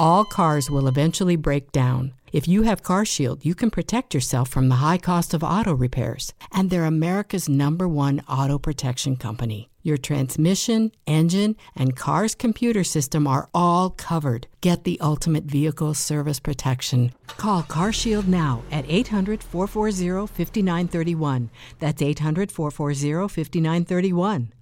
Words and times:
All 0.00 0.24
cars 0.24 0.70
will 0.70 0.86
eventually 0.86 1.34
break 1.34 1.72
down. 1.72 2.12
If 2.32 2.46
you 2.46 2.62
have 2.62 2.84
CarShield, 2.84 3.44
you 3.44 3.56
can 3.56 3.68
protect 3.68 4.14
yourself 4.14 4.48
from 4.48 4.68
the 4.68 4.76
high 4.76 4.98
cost 4.98 5.34
of 5.34 5.42
auto 5.42 5.74
repairs. 5.74 6.32
And 6.52 6.70
they're 6.70 6.84
America's 6.84 7.48
number 7.48 7.88
one 7.88 8.22
auto 8.28 8.58
protection 8.60 9.16
company. 9.16 9.70
Your 9.82 9.96
transmission, 9.96 10.92
engine, 11.08 11.56
and 11.74 11.96
car's 11.96 12.36
computer 12.36 12.84
system 12.84 13.26
are 13.26 13.48
all 13.52 13.90
covered. 13.90 14.46
Get 14.60 14.84
the 14.84 15.00
ultimate 15.00 15.44
vehicle 15.44 15.94
service 15.94 16.38
protection. 16.38 17.12
Call 17.26 17.64
CarShield 17.64 18.28
now 18.28 18.62
at 18.70 18.84
800 18.86 19.42
440 19.42 20.28
5931. 20.32 21.50
That's 21.80 22.02
800 22.02 22.52
440 22.52 23.28
5931. 23.28 24.52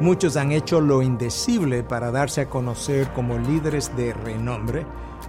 Muchos 0.00 0.38
han 0.38 0.50
hecho 0.50 0.80
lo 0.80 1.02
indecible 1.02 1.82
para 1.82 2.10
darse 2.10 2.40
a 2.40 2.48
conocer 2.48 3.12
como 3.12 3.36
líderes 3.36 3.94
de 3.96 4.14
renombre, 4.14 4.86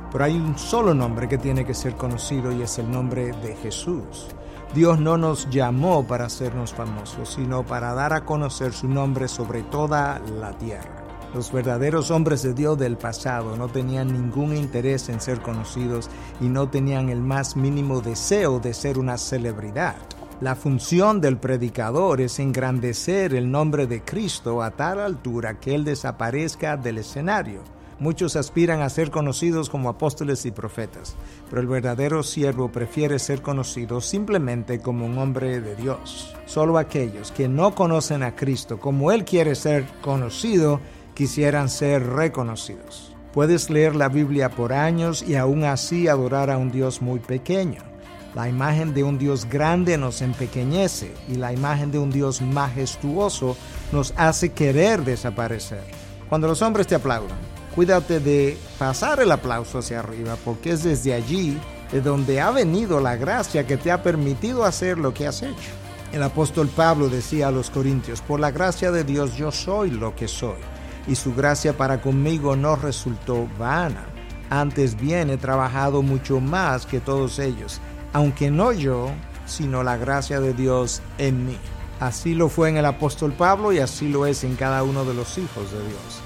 pero 0.09 0.23
hay 0.23 0.35
un 0.35 0.57
solo 0.57 0.93
nombre 0.93 1.27
que 1.27 1.37
tiene 1.37 1.65
que 1.65 1.73
ser 1.73 1.97
conocido 1.97 2.53
y 2.53 2.61
es 2.61 2.79
el 2.79 2.89
nombre 2.89 3.33
de 3.33 3.57
Jesús. 3.57 4.27
Dios 4.73 4.97
no 4.97 5.17
nos 5.17 5.49
llamó 5.49 6.07
para 6.07 6.27
hacernos 6.27 6.73
famosos, 6.73 7.33
sino 7.33 7.65
para 7.65 7.93
dar 7.93 8.13
a 8.13 8.23
conocer 8.23 8.71
su 8.71 8.87
nombre 8.87 9.27
sobre 9.27 9.63
toda 9.63 10.19
la 10.39 10.57
tierra. 10.57 11.03
Los 11.33 11.51
verdaderos 11.51 12.09
hombres 12.09 12.41
de 12.41 12.53
Dios 12.53 12.77
del 12.77 12.97
pasado 12.97 13.57
no 13.57 13.67
tenían 13.67 14.13
ningún 14.13 14.55
interés 14.55 15.09
en 15.09 15.19
ser 15.19 15.41
conocidos 15.41 16.09
y 16.39 16.47
no 16.47 16.69
tenían 16.69 17.09
el 17.09 17.21
más 17.21 17.57
mínimo 17.57 17.99
deseo 17.99 18.59
de 18.59 18.73
ser 18.73 18.97
una 18.97 19.17
celebridad. 19.17 19.97
La 20.41 20.55
función 20.55 21.21
del 21.21 21.37
predicador 21.37 22.19
es 22.19 22.39
engrandecer 22.39 23.35
el 23.35 23.51
nombre 23.51 23.85
de 23.85 24.01
Cristo 24.01 24.63
a 24.63 24.71
tal 24.71 24.99
altura 24.99 25.59
que 25.59 25.75
Él 25.75 25.85
desaparezca 25.85 26.77
del 26.77 26.97
escenario. 26.97 27.61
Muchos 27.99 28.35
aspiran 28.35 28.81
a 28.81 28.89
ser 28.89 29.11
conocidos 29.11 29.69
como 29.69 29.87
apóstoles 29.87 30.43
y 30.47 30.51
profetas, 30.51 31.15
pero 31.47 31.61
el 31.61 31.67
verdadero 31.67 32.23
siervo 32.23 32.71
prefiere 32.71 33.19
ser 33.19 33.43
conocido 33.43 34.01
simplemente 34.01 34.79
como 34.79 35.05
un 35.05 35.19
hombre 35.19 35.61
de 35.61 35.75
Dios. 35.75 36.35
Solo 36.47 36.79
aquellos 36.79 37.31
que 37.31 37.47
no 37.47 37.75
conocen 37.75 38.23
a 38.23 38.35
Cristo 38.35 38.79
como 38.79 39.11
Él 39.11 39.25
quiere 39.25 39.53
ser 39.53 39.85
conocido, 40.01 40.79
quisieran 41.13 41.69
ser 41.69 42.01
reconocidos. 42.07 43.15
Puedes 43.31 43.69
leer 43.69 43.95
la 43.95 44.09
Biblia 44.09 44.49
por 44.49 44.73
años 44.73 45.21
y 45.21 45.35
aún 45.35 45.65
así 45.65 46.07
adorar 46.07 46.49
a 46.49 46.57
un 46.57 46.71
Dios 46.71 46.99
muy 46.99 47.19
pequeño. 47.19 47.90
La 48.33 48.47
imagen 48.47 48.93
de 48.93 49.03
un 49.03 49.17
Dios 49.17 49.45
grande 49.45 49.97
nos 49.97 50.21
empequeñece 50.21 51.13
y 51.27 51.35
la 51.35 51.51
imagen 51.51 51.91
de 51.91 51.99
un 51.99 52.11
Dios 52.11 52.41
majestuoso 52.41 53.57
nos 53.91 54.13
hace 54.15 54.53
querer 54.53 55.03
desaparecer. 55.03 55.83
Cuando 56.29 56.47
los 56.47 56.61
hombres 56.61 56.87
te 56.87 56.95
aplaudan, 56.95 57.37
cuídate 57.75 58.21
de 58.21 58.57
pasar 58.79 59.19
el 59.19 59.33
aplauso 59.33 59.79
hacia 59.79 59.99
arriba 59.99 60.37
porque 60.45 60.71
es 60.71 60.83
desde 60.83 61.13
allí 61.13 61.59
de 61.91 61.99
donde 61.99 62.39
ha 62.39 62.51
venido 62.51 63.01
la 63.01 63.17
gracia 63.17 63.67
que 63.67 63.75
te 63.75 63.91
ha 63.91 64.01
permitido 64.01 64.63
hacer 64.63 64.97
lo 64.97 65.13
que 65.13 65.27
has 65.27 65.43
hecho. 65.43 65.71
El 66.13 66.23
apóstol 66.23 66.69
Pablo 66.69 67.09
decía 67.09 67.49
a 67.49 67.51
los 67.51 67.69
corintios, 67.69 68.21
por 68.21 68.39
la 68.39 68.51
gracia 68.51 68.91
de 68.91 69.03
Dios 69.03 69.35
yo 69.35 69.51
soy 69.51 69.91
lo 69.91 70.15
que 70.15 70.29
soy, 70.29 70.59
y 71.05 71.15
su 71.15 71.35
gracia 71.35 71.75
para 71.75 72.01
conmigo 72.01 72.55
no 72.55 72.77
resultó 72.77 73.45
vana. 73.59 74.05
Antes 74.49 74.95
bien 74.95 75.29
he 75.29 75.37
trabajado 75.37 76.01
mucho 76.01 76.39
más 76.39 76.85
que 76.85 77.01
todos 77.01 77.39
ellos 77.39 77.81
aunque 78.13 78.51
no 78.51 78.71
yo, 78.71 79.11
sino 79.45 79.83
la 79.83 79.97
gracia 79.97 80.39
de 80.39 80.53
Dios 80.53 81.01
en 81.17 81.47
mí. 81.47 81.57
Así 81.99 82.33
lo 82.33 82.49
fue 82.49 82.69
en 82.69 82.77
el 82.77 82.85
apóstol 82.85 83.31
Pablo 83.33 83.71
y 83.71 83.79
así 83.79 84.09
lo 84.09 84.25
es 84.25 84.43
en 84.43 84.55
cada 84.55 84.83
uno 84.83 85.05
de 85.05 85.13
los 85.13 85.37
hijos 85.37 85.71
de 85.71 85.79
Dios. 85.79 86.21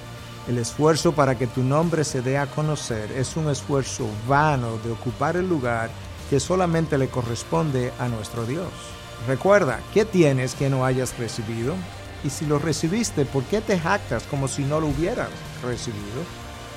El 0.47 0.57
esfuerzo 0.57 1.13
para 1.13 1.37
que 1.37 1.47
tu 1.47 1.63
nombre 1.63 2.03
se 2.03 2.21
dé 2.21 2.37
a 2.37 2.45
conocer 2.45 3.11
es 3.11 3.35
un 3.35 3.49
esfuerzo 3.49 4.07
vano 4.27 4.77
de 4.83 4.91
ocupar 4.91 5.35
el 5.35 5.49
lugar 5.49 5.89
que 6.29 6.39
solamente 6.39 6.97
le 6.97 7.07
corresponde 7.07 7.91
a 7.99 8.07
nuestro 8.07 8.45
Dios. 8.45 8.69
Recuerda, 9.27 9.79
¿qué 9.93 10.05
tienes 10.05 10.53
que 10.53 10.69
no 10.69 10.85
hayas 10.85 11.17
recibido? 11.17 11.75
Y 12.23 12.29
si 12.29 12.45
lo 12.45 12.59
recibiste, 12.59 13.25
¿por 13.25 13.43
qué 13.43 13.59
te 13.59 13.79
jactas 13.79 14.23
como 14.23 14.47
si 14.47 14.63
no 14.63 14.79
lo 14.79 14.87
hubieras 14.87 15.29
recibido? 15.63 16.21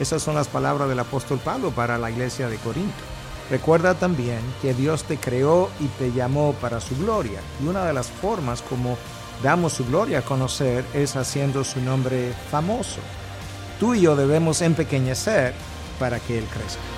Esas 0.01 0.23
son 0.23 0.35
las 0.35 0.49
palabras 0.49 0.89
del 0.89 0.99
apóstol 0.99 1.39
Pablo 1.39 1.71
para 1.71 1.99
la 1.99 2.11
iglesia 2.11 2.49
de 2.49 2.57
Corinto. 2.57 3.18
Recuerda 3.51 3.95
también 3.95 4.41
que 4.61 4.75
Dios 4.75 5.05
te 5.05 5.17
creó 5.17 5.71
y 5.81 5.87
te 5.87 6.13
llamó 6.13 6.53
para 6.55 6.81
su 6.81 6.97
gloria. 6.99 7.41
Y 7.63 7.67
una 7.67 7.87
de 7.87 7.95
las 7.95 8.09
formas 8.09 8.61
como 8.63 8.99
damos 9.43 9.73
su 9.73 9.87
gloria 9.87 10.19
a 10.19 10.23
conocer 10.23 10.85
es 10.93 11.17
haciendo 11.17 11.65
su 11.65 11.81
nombre 11.81 12.33
famoso. 12.51 13.01
Tú 13.81 13.95
y 13.95 14.03
yo 14.03 14.17
debemos 14.17 14.61
empequeñecer 14.61 15.55
para 15.99 16.21
que 16.21 16.39
Él 16.39 16.45
crezca. 16.45 16.98